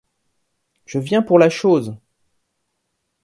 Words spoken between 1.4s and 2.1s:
chose.